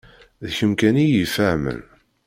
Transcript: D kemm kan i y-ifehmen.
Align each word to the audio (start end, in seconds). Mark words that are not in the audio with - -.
D 0.45 0.47
kemm 0.57 0.73
kan 0.79 0.95
i 1.03 1.05
y-ifehmen. 1.07 1.79